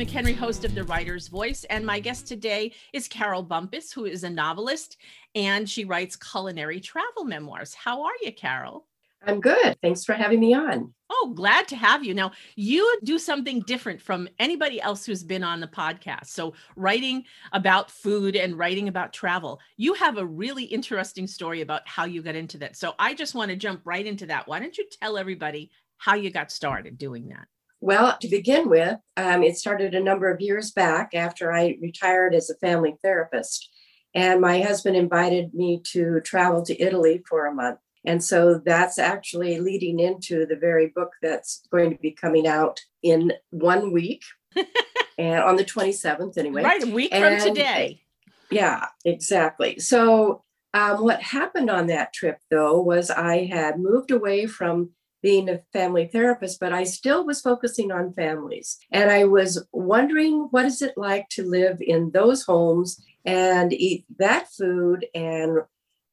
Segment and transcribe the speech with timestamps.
[0.00, 4.24] McHenry, host of The Writer's Voice, and my guest today is Carole Bumpus, who is
[4.24, 4.96] a novelist
[5.34, 7.74] and she writes culinary travel memoirs.
[7.74, 8.86] How are you, Carole?
[9.26, 9.76] I'm good.
[9.82, 10.94] Thanks for having me on.
[11.10, 12.14] Oh, glad to have you.
[12.14, 16.28] Now, you do something different from anybody else who's been on the podcast.
[16.28, 21.86] So, writing about food and writing about travel, you have a really interesting story about
[21.86, 22.74] how you got into that.
[22.74, 24.48] So, I just want to jump right into that.
[24.48, 27.48] Why don't you tell everybody how you got started doing that?
[27.80, 32.34] Well, to begin with, um, it started a number of years back after I retired
[32.34, 33.70] as a family therapist.
[34.14, 37.78] And my husband invited me to travel to Italy for a month.
[38.04, 42.80] And so that's actually leading into the very book that's going to be coming out
[43.02, 44.22] in one week
[45.18, 46.62] and on the 27th, anyway.
[46.62, 48.02] Right, a week and, from today.
[48.50, 49.78] Yeah, exactly.
[49.78, 54.90] So, um, what happened on that trip, though, was I had moved away from
[55.22, 58.78] being a family therapist, but I still was focusing on families.
[58.90, 64.06] And I was wondering what is it like to live in those homes and eat
[64.18, 65.58] that food and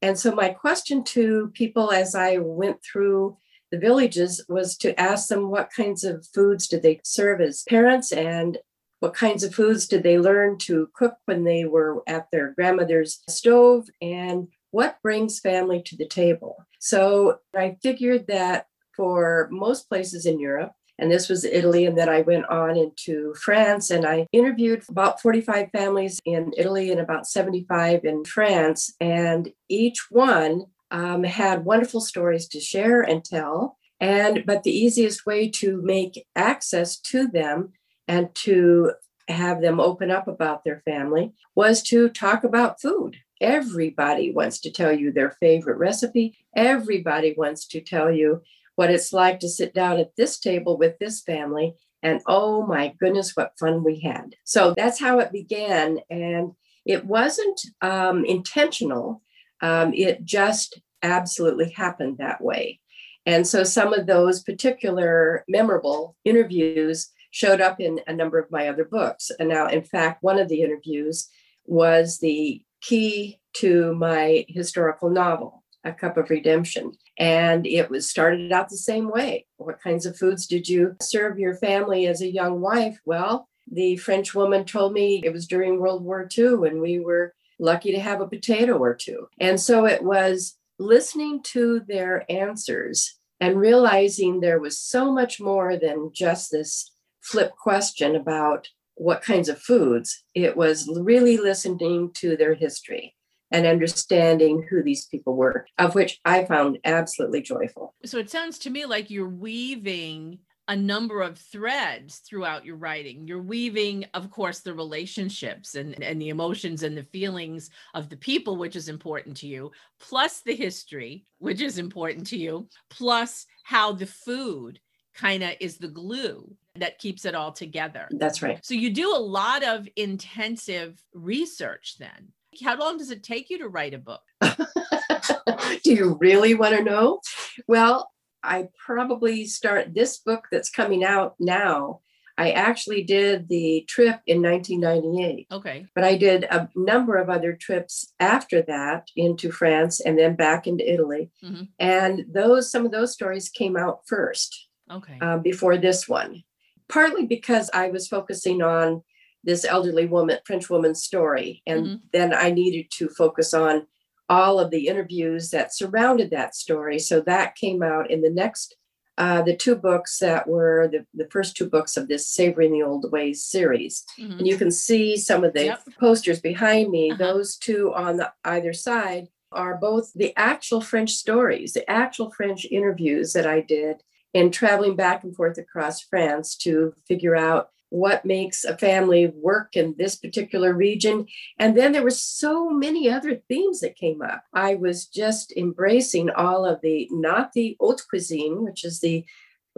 [0.00, 3.36] and so my question to people as I went through
[3.72, 8.12] the villages was to ask them what kinds of foods did they serve as parents
[8.12, 8.58] and
[9.00, 13.22] what kinds of foods did they learn to cook when they were at their grandmother's
[13.28, 16.56] stove and what brings family to the table.
[16.78, 18.66] So I figured that
[18.98, 20.72] for most places in Europe.
[20.98, 21.86] And this was Italy.
[21.86, 26.90] And then I went on into France and I interviewed about 45 families in Italy
[26.90, 28.92] and about 75 in France.
[29.00, 33.78] And each one um, had wonderful stories to share and tell.
[34.00, 37.72] And but the easiest way to make access to them
[38.08, 38.92] and to
[39.28, 43.16] have them open up about their family was to talk about food.
[43.40, 46.36] Everybody wants to tell you their favorite recipe.
[46.56, 48.42] Everybody wants to tell you
[48.78, 51.74] what it's like to sit down at this table with this family.
[52.00, 54.36] And oh my goodness, what fun we had.
[54.44, 55.98] So that's how it began.
[56.08, 56.52] And
[56.86, 59.20] it wasn't um, intentional,
[59.62, 62.78] um, it just absolutely happened that way.
[63.26, 68.68] And so some of those particular memorable interviews showed up in a number of my
[68.68, 69.32] other books.
[69.40, 71.28] And now, in fact, one of the interviews
[71.64, 76.92] was the key to my historical novel, A Cup of Redemption.
[77.18, 79.46] And it was started out the same way.
[79.56, 83.00] What kinds of foods did you serve your family as a young wife?
[83.04, 87.34] Well, the French woman told me it was during World War II, and we were
[87.58, 89.28] lucky to have a potato or two.
[89.40, 95.76] And so it was listening to their answers and realizing there was so much more
[95.76, 96.90] than just this
[97.20, 100.24] flip question about what kinds of foods.
[100.34, 103.14] It was really listening to their history
[103.50, 107.94] and understanding who these people were, of which I found absolutely joyful.
[108.04, 110.38] So it sounds to me like you're weaving
[110.68, 113.26] a number of threads throughout your writing.
[113.26, 118.18] You're weaving, of course, the relationships and, and the emotions and the feelings of the
[118.18, 123.46] people, which is important to you, plus the history, which is important to you, plus
[123.64, 124.78] how the food
[125.14, 128.06] kind of is the glue that keeps it all together.
[128.10, 128.64] That's right.
[128.64, 132.32] So you do a lot of intensive research then
[132.64, 134.22] how long does it take you to write a book?
[135.84, 137.20] Do you really want to know?
[137.66, 138.10] Well,
[138.42, 142.00] I probably start this book that's coming out now.
[142.38, 145.48] I actually did the trip in 1998.
[145.50, 145.86] Okay.
[145.94, 150.68] But I did a number of other trips after that into France and then back
[150.68, 151.30] into Italy.
[151.44, 151.64] Mm-hmm.
[151.80, 154.68] And those some of those stories came out first.
[154.90, 155.18] Okay.
[155.20, 156.44] Uh, before this one,
[156.88, 159.02] partly because I was focusing on
[159.48, 161.62] this elderly woman, French woman's story.
[161.66, 161.96] And mm-hmm.
[162.12, 163.86] then I needed to focus on
[164.28, 166.98] all of the interviews that surrounded that story.
[166.98, 168.76] So that came out in the next,
[169.16, 172.82] uh, the two books that were the, the first two books of this Savoring the
[172.82, 174.04] Old Ways series.
[174.20, 174.38] Mm-hmm.
[174.38, 175.82] And you can see some of the yep.
[175.98, 177.10] posters behind me.
[177.10, 177.18] Uh-huh.
[177.18, 182.66] Those two on the either side are both the actual French stories, the actual French
[182.70, 184.02] interviews that I did
[184.34, 189.76] in traveling back and forth across France to figure out what makes a family work
[189.76, 191.26] in this particular region.
[191.58, 194.44] And then there were so many other themes that came up.
[194.52, 199.24] I was just embracing all of the, not the haute cuisine, which is the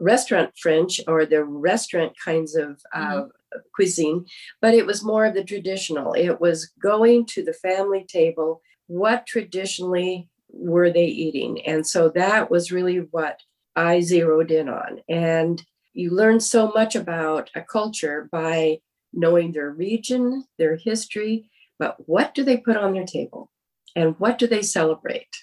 [0.01, 3.59] restaurant French or the restaurant kinds of uh, mm-hmm.
[3.75, 4.25] cuisine,
[4.61, 6.15] but it was more of the traditional.
[6.15, 8.63] It was going to the family table.
[8.87, 11.65] What traditionally were they eating?
[11.67, 13.41] And so that was really what
[13.77, 15.01] I zeroed in on.
[15.09, 18.79] And you learn so much about a culture by
[19.13, 23.51] knowing their region, their history, but what do they put on their table
[23.97, 25.35] and what do they celebrate?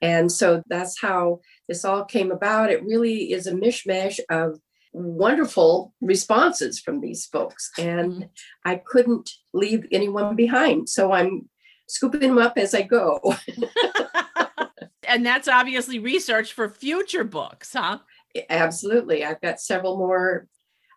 [0.00, 2.70] And so that's how this all came about.
[2.70, 4.58] It really is a mishmash of
[4.92, 7.70] wonderful responses from these folks.
[7.78, 8.22] And mm-hmm.
[8.64, 10.88] I couldn't leave anyone behind.
[10.88, 11.48] So I'm
[11.88, 13.20] scooping them up as I go.
[15.08, 17.98] and that's obviously research for future books, huh?
[18.50, 19.24] Absolutely.
[19.24, 20.46] I've got several more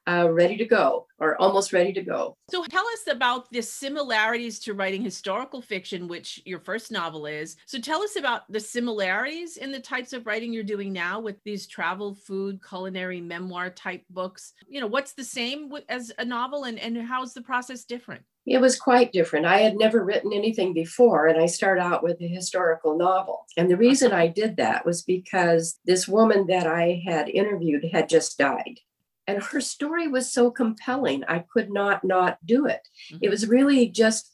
[0.07, 2.37] uh, ready to go or almost ready to go.
[2.51, 7.55] So tell us about the similarities to writing historical fiction, which your first novel is.
[7.65, 11.37] So tell us about the similarities in the types of writing you're doing now with
[11.43, 14.53] these travel, food, culinary, memoir type books.
[14.67, 18.21] You know, what's the same as a novel and, and how's the process different?
[18.45, 19.45] It was quite different.
[19.45, 23.45] I had never written anything before, and I start out with a historical novel.
[23.57, 28.07] And the reason I did that was because this woman that I had interviewed had
[28.07, 28.79] just died
[29.27, 33.23] and her story was so compelling i could not not do it mm-hmm.
[33.23, 34.33] it was really just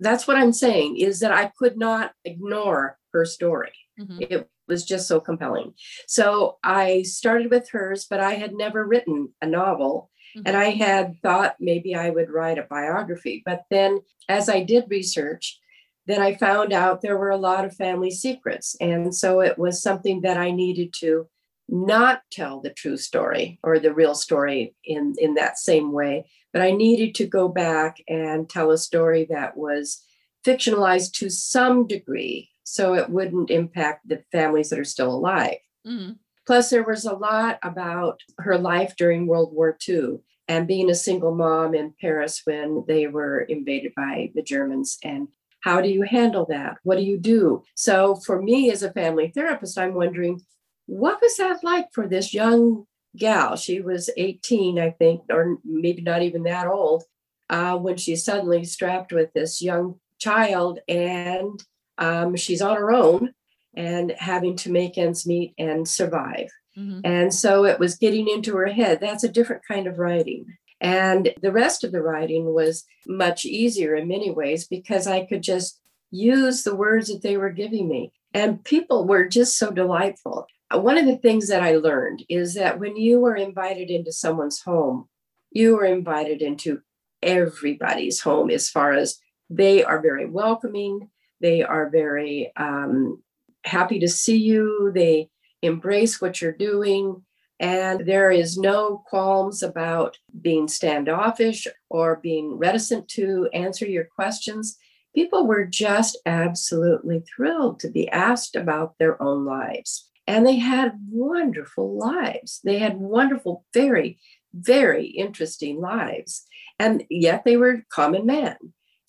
[0.00, 4.18] that's what i'm saying is that i could not ignore her story mm-hmm.
[4.20, 5.74] it was just so compelling
[6.06, 10.42] so i started with hers but i had never written a novel mm-hmm.
[10.46, 14.84] and i had thought maybe i would write a biography but then as i did
[14.88, 15.58] research
[16.06, 19.82] then i found out there were a lot of family secrets and so it was
[19.82, 21.26] something that i needed to
[21.72, 26.60] not tell the true story or the real story in, in that same way, but
[26.60, 30.04] I needed to go back and tell a story that was
[30.44, 35.58] fictionalized to some degree so it wouldn't impact the families that are still alive.
[35.86, 36.12] Mm-hmm.
[36.52, 40.18] Plus, there was a lot about her life during World War II
[40.48, 44.98] and being a single mom in Paris when they were invaded by the Germans.
[45.02, 45.28] And
[45.60, 46.76] how do you handle that?
[46.82, 47.62] What do you do?
[47.74, 50.42] So, for me as a family therapist, I'm wondering
[50.84, 52.84] what was that like for this young
[53.16, 53.56] gal?
[53.56, 57.04] She was 18, I think, or maybe not even that old,
[57.48, 61.58] uh, when she's suddenly strapped with this young child and
[61.96, 63.32] um, she's on her own
[63.74, 66.48] and having to make ends meet and survive.
[66.76, 67.00] Mm-hmm.
[67.04, 69.00] And so it was getting into her head.
[69.00, 70.46] That's a different kind of writing.
[70.80, 75.42] And the rest of the writing was much easier in many ways because I could
[75.42, 75.80] just
[76.10, 78.12] use the words that they were giving me.
[78.34, 80.46] And people were just so delightful
[80.80, 84.60] one of the things that I learned is that when you are invited into someone's
[84.60, 85.08] home,
[85.50, 86.80] you are invited into
[87.22, 89.18] everybody's home as far as
[89.50, 91.10] they are very welcoming,
[91.40, 93.22] they are very um,
[93.64, 95.28] happy to see you, they
[95.62, 97.22] embrace what you're doing.
[97.60, 104.76] And there is no qualms about being standoffish or being reticent to answer your questions.
[105.14, 110.98] People were just absolutely thrilled to be asked about their own lives and they had
[111.10, 112.60] wonderful lives.
[112.64, 114.18] They had wonderful, very,
[114.54, 116.44] very interesting lives.
[116.78, 118.56] And yet they were common men.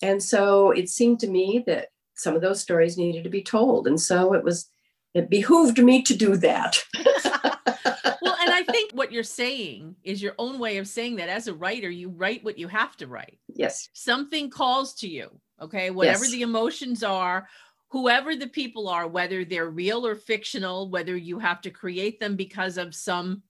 [0.02, 3.86] And so it seemed to me that some of those stories needed to be told.
[3.86, 4.68] And so it was,
[5.14, 6.82] it behooved me to do that.
[8.22, 11.48] well, and I think what you're saying is your own way of saying that as
[11.48, 13.38] a writer, you write what you have to write.
[13.48, 13.88] Yes.
[13.92, 15.30] Something calls to you.
[15.60, 15.90] Okay.
[15.90, 16.32] Whatever yes.
[16.32, 17.48] the emotions are,
[17.88, 22.34] whoever the people are, whether they're real or fictional, whether you have to create them
[22.36, 23.42] because of some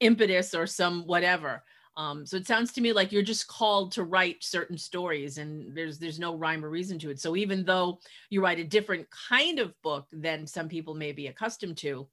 [0.00, 1.64] impetus or some whatever.
[1.98, 5.76] Um, so it sounds to me like you're just called to write certain stories and
[5.76, 7.20] there's there's no rhyme or reason to it.
[7.20, 7.98] So even though
[8.30, 12.06] you write a different kind of book than some people may be accustomed to,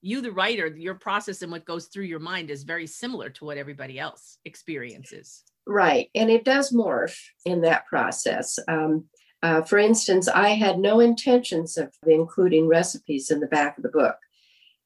[0.00, 3.44] you the writer, your process and what goes through your mind is very similar to
[3.44, 5.44] what everybody else experiences.
[5.68, 6.10] Right.
[6.16, 8.58] And it does morph in that process.
[8.66, 9.04] Um,
[9.44, 13.90] uh, for instance, I had no intentions of including recipes in the back of the
[13.90, 14.16] book.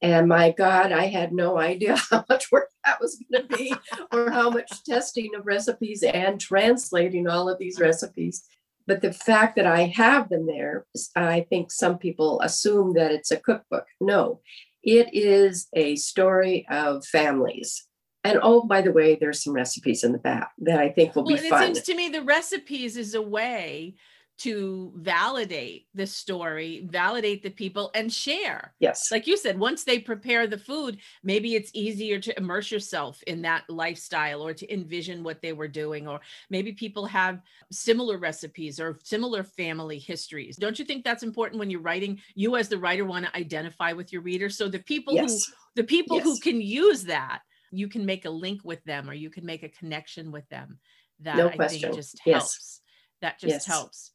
[0.03, 3.73] And my God, I had no idea how much work that was going to be
[4.11, 8.43] or how much testing of recipes and translating all of these recipes.
[8.85, 13.31] But the fact that I have them there, I think some people assume that it's
[13.31, 13.85] a cookbook.
[14.01, 14.41] No,
[14.83, 17.87] it is a story of families.
[18.25, 21.23] And oh, by the way, there's some recipes in the back that I think will
[21.23, 21.63] well, be fun.
[21.63, 23.95] It seems to me the recipes is a way
[24.39, 28.73] to validate the story, validate the people, and share.
[28.79, 29.11] Yes.
[29.11, 33.41] Like you said, once they prepare the food, maybe it's easier to immerse yourself in
[33.43, 36.07] that lifestyle or to envision what they were doing.
[36.07, 40.57] Or maybe people have similar recipes or similar family histories.
[40.57, 42.19] Don't you think that's important when you're writing?
[42.35, 44.49] You, as the writer, want to identify with your reader.
[44.49, 45.45] So the people yes.
[45.45, 46.25] who the people yes.
[46.25, 49.63] who can use that, you can make a link with them or you can make
[49.63, 50.79] a connection with them.
[51.19, 51.81] That no I question.
[51.81, 52.25] think just helps.
[52.25, 52.81] Yes.
[53.21, 53.65] That just yes.
[53.65, 54.11] helps.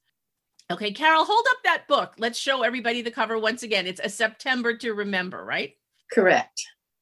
[0.71, 2.13] Okay, Carole, hold up that book.
[2.19, 3.87] Let's show everybody the cover once again.
[3.87, 5.73] It's a September to Remember, right?
[6.13, 6.61] Correct.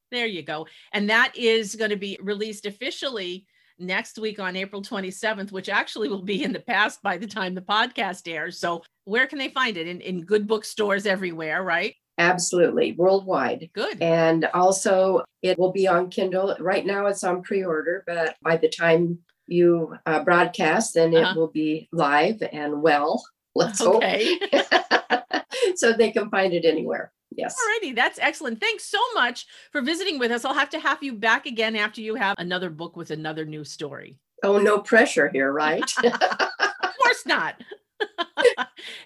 [0.09, 0.67] There you go.
[0.93, 3.45] And that is going to be released officially
[3.77, 7.55] next week on April 27th, which actually will be in the past by the time
[7.55, 8.57] the podcast airs.
[8.57, 9.85] So, where can they find it?
[9.85, 11.93] In, in good bookstores everywhere, right?
[12.17, 13.69] Absolutely, worldwide.
[13.73, 14.01] Good.
[14.01, 16.55] And also, it will be on Kindle.
[16.61, 21.31] Right now, it's on pre order, but by the time you uh, broadcast, then Uh-huh.
[21.31, 23.21] it will be live and well.
[23.57, 24.37] Let's Okay.
[24.53, 25.43] hope.
[25.75, 27.11] so they can find it anywhere.
[27.35, 27.55] Yes.
[27.59, 28.59] Alrighty, that's excellent.
[28.61, 30.45] Thanks so much for visiting with us.
[30.45, 33.63] I'll have to have you back again after you have another book with another new
[33.63, 34.17] story.
[34.43, 35.83] Oh, no pressure here, right?
[36.03, 37.61] of course not.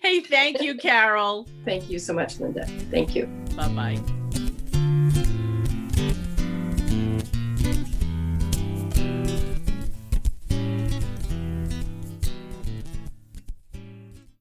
[0.02, 1.48] hey, thank you, Carole.
[1.66, 2.66] Thank you so much, Linda.
[2.92, 3.26] Thank you.
[3.56, 4.21] Bye bye.